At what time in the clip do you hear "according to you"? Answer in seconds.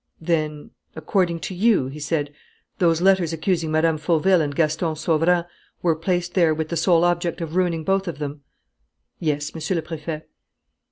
0.95-1.85